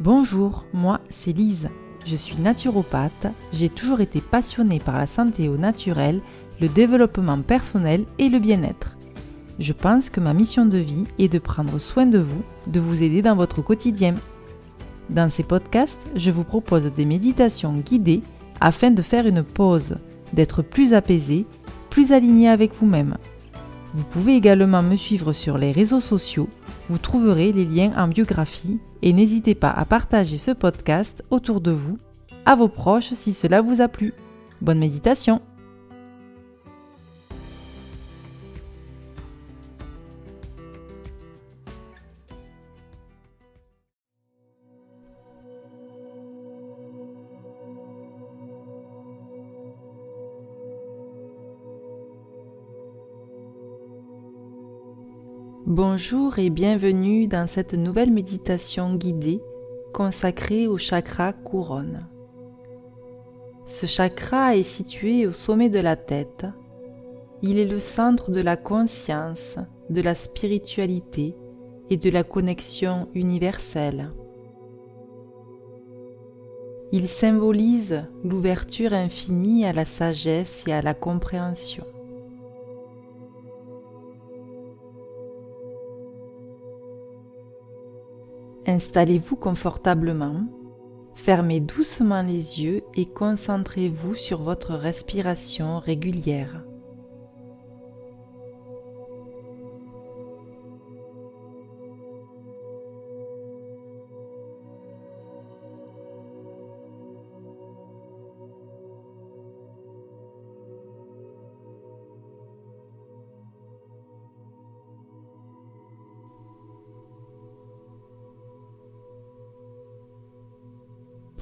[0.00, 1.70] Bonjour, moi c'est Lise.
[2.04, 6.20] Je suis naturopathe, j'ai toujours été passionnée par la santé au naturel,
[6.60, 8.98] le développement personnel et le bien-être.
[9.58, 13.02] Je pense que ma mission de vie est de prendre soin de vous, de vous
[13.02, 14.16] aider dans votre quotidien.
[15.08, 18.20] Dans ces podcasts, je vous propose des méditations guidées
[18.60, 19.96] afin de faire une pause,
[20.34, 21.46] d'être plus apaisé,
[21.88, 23.16] plus aligné avec vous-même.
[23.94, 26.50] Vous pouvez également me suivre sur les réseaux sociaux,
[26.90, 31.70] vous trouverez les liens en biographie et n'hésitez pas à partager ce podcast autour de
[31.70, 31.96] vous,
[32.44, 34.12] à vos proches si cela vous a plu.
[34.60, 35.40] Bonne méditation
[55.66, 59.42] Bonjour et bienvenue dans cette nouvelle méditation guidée
[59.92, 62.08] consacrée au chakra couronne.
[63.66, 66.46] Ce chakra est situé au sommet de la tête.
[67.42, 69.56] Il est le centre de la conscience,
[69.90, 71.34] de la spiritualité
[71.90, 74.12] et de la connexion universelle.
[76.92, 81.84] Il symbolise l'ouverture infinie à la sagesse et à la compréhension.
[88.68, 90.48] Installez-vous confortablement,
[91.14, 96.64] fermez doucement les yeux et concentrez-vous sur votre respiration régulière.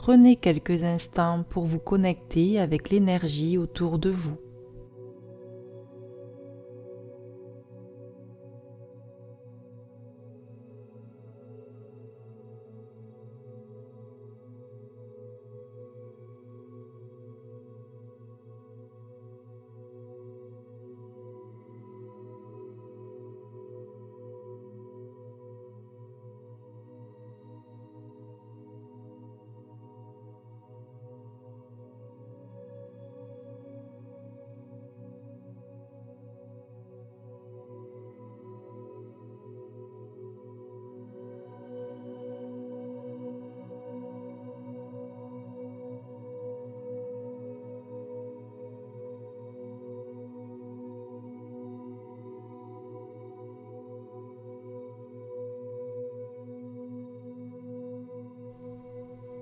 [0.07, 4.37] Prenez quelques instants pour vous connecter avec l'énergie autour de vous.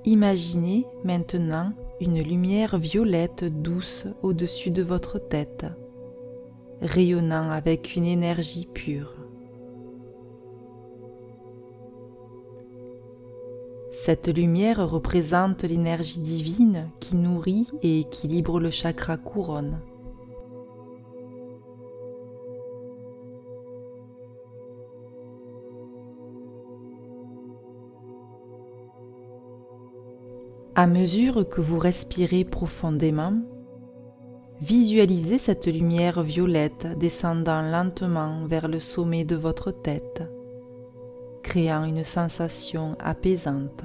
[0.05, 5.65] Imaginez maintenant une lumière violette douce au-dessus de votre tête,
[6.81, 9.15] rayonnant avec une énergie pure.
[13.93, 19.79] Cette lumière représente l'énergie divine qui nourrit et équilibre le chakra couronne.
[30.75, 33.35] À mesure que vous respirez profondément,
[34.63, 40.23] visualisez cette lumière violette descendant lentement vers le sommet de votre tête,
[41.43, 43.85] créant une sensation apaisante.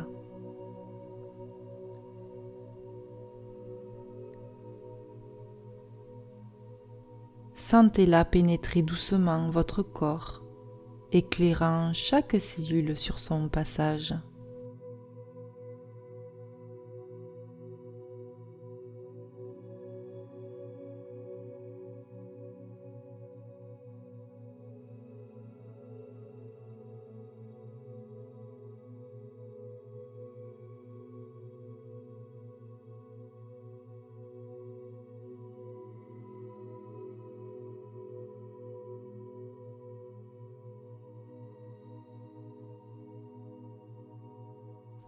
[7.53, 10.41] Sentez-la pénétrer doucement votre corps,
[11.11, 14.15] éclairant chaque cellule sur son passage.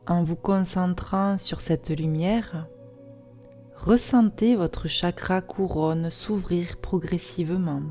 [0.09, 2.67] En vous concentrant sur cette lumière,
[3.75, 7.83] ressentez votre chakra couronne s'ouvrir progressivement.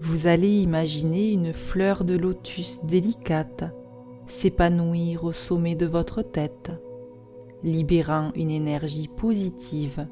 [0.00, 3.64] Vous allez imaginer une fleur de lotus délicate
[4.26, 6.72] s'épanouir au sommet de votre tête,
[7.62, 10.06] libérant une énergie positive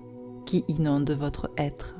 [0.46, 1.99] qui inonde votre être.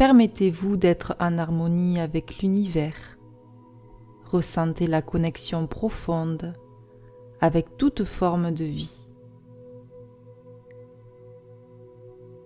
[0.00, 3.18] Permettez-vous d'être en harmonie avec l'univers.
[4.24, 6.54] Ressentez la connexion profonde
[7.42, 9.10] avec toute forme de vie.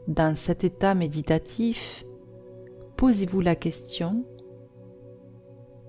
[0.09, 2.05] Dans cet état méditatif,
[2.97, 4.25] posez-vous la question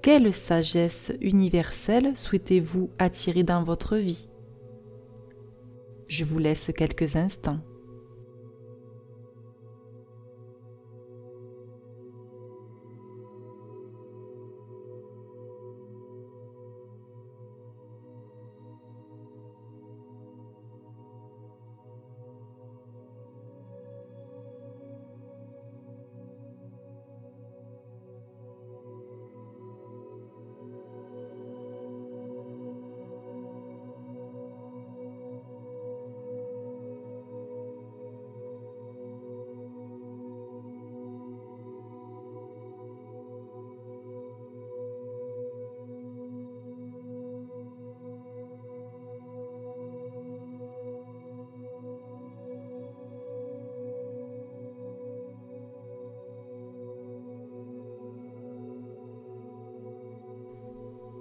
[0.04, 4.30] quelle sagesse universelle souhaitez-vous attirer dans votre vie?
[6.08, 7.58] Je vous laisse quelques instants.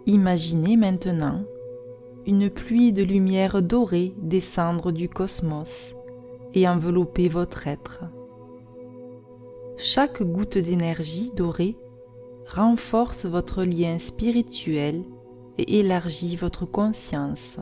[0.06, 1.44] Imaginez maintenant
[2.26, 5.94] une pluie de lumière dorée descendre du cosmos
[6.52, 8.04] et envelopper votre être.
[9.78, 11.76] Chaque goutte d'énergie dorée
[12.46, 15.04] renforce votre lien spirituel
[15.56, 17.56] et élargit votre conscience.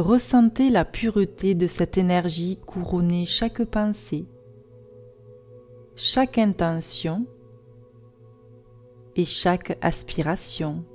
[0.00, 4.24] Ressentez la pureté de cette énergie couronner chaque pensée,
[5.94, 7.26] chaque intention
[9.14, 10.86] et chaque aspiration.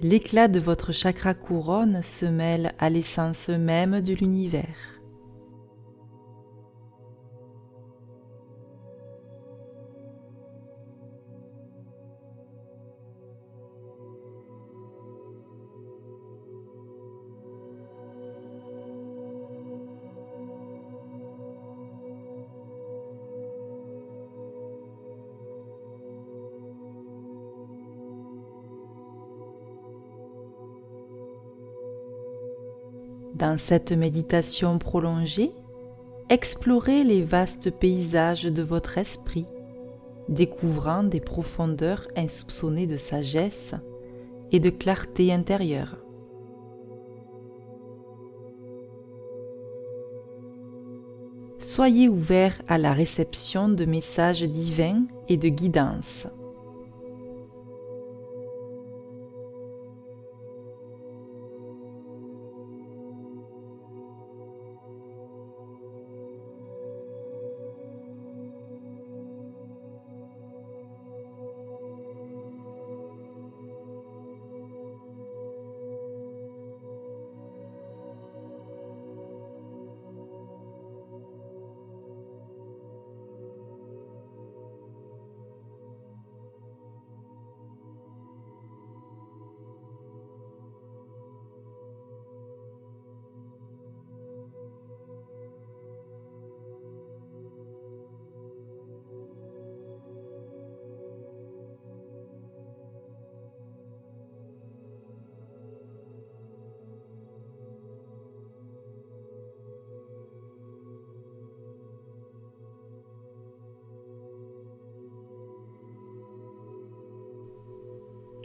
[0.00, 4.95] L'éclat de votre chakra couronne se mêle à l'essence même de l'univers.
[33.36, 35.52] Dans cette méditation prolongée,
[36.30, 39.44] explorez les vastes paysages de votre esprit,
[40.30, 43.74] découvrant des profondeurs insoupçonnées de sagesse
[44.52, 45.98] et de clarté intérieure.
[51.58, 56.26] Soyez ouvert à la réception de messages divins et de guidance.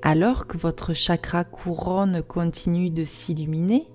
[0.04, 3.88] Alors que votre chakra couronne continue de s'illuminer,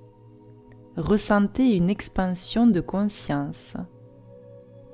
[0.97, 3.75] ressentez une expansion de conscience,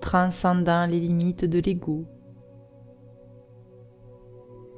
[0.00, 2.06] transcendant les limites de l'ego.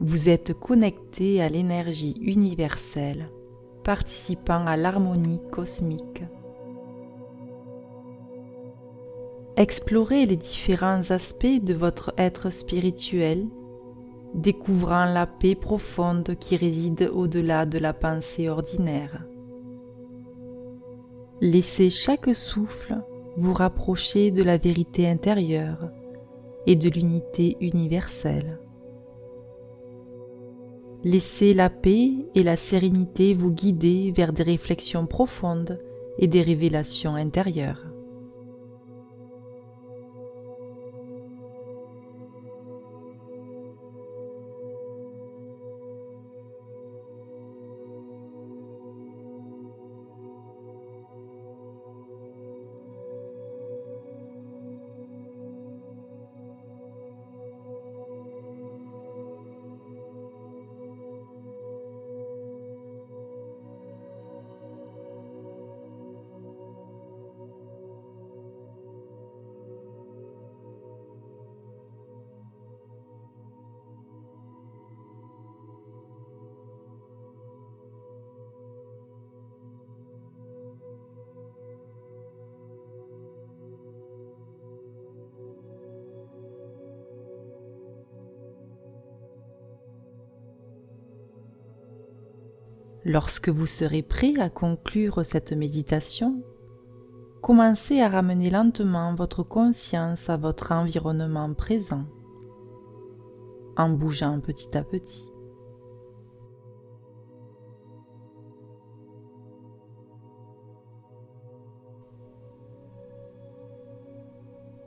[0.01, 3.31] Vous êtes connecté à l'énergie universelle,
[3.85, 6.25] participant à l'harmonie cosmique.
[9.57, 13.47] Explorez les différents aspects de votre être spirituel
[14.35, 19.25] découvrant la paix profonde qui réside au-delà de la pensée ordinaire.
[21.41, 23.03] Laissez chaque souffle
[23.37, 25.91] vous rapprocher de la vérité intérieure
[26.67, 28.59] et de l'unité universelle.
[31.05, 35.79] Laissez la paix et la sérénité vous guider vers des réflexions profondes
[36.19, 37.94] et des révélations intérieures.
[93.07, 96.43] Lorsque vous serez prêt à conclure cette méditation,
[97.43, 102.07] commencez à ramener lentement votre conscience à votre environnement présent,
[103.77, 105.29] en bougeant petit à petit.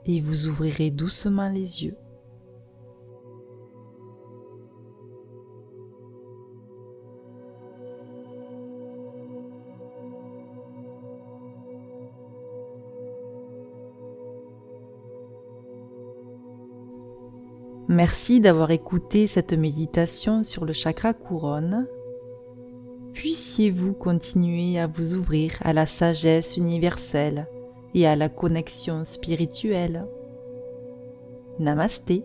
[0.06, 1.96] Et vous ouvrirez doucement les yeux.
[17.88, 21.86] Merci d'avoir écouté cette méditation sur le chakra couronne.
[23.14, 27.48] Puissiez-vous continuer à vous ouvrir à la sagesse universelle
[27.94, 30.06] et à la connexion spirituelle.
[31.58, 32.24] Namasté.